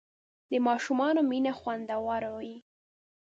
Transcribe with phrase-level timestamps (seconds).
[0.51, 2.55] د ماشومانو مینه خوندور وي.